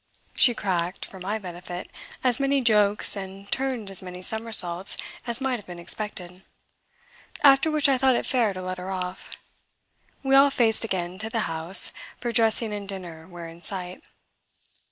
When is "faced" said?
10.49-10.83